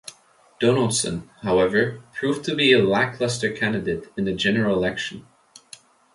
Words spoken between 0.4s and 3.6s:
Donaldson, however, proved to be a lackluster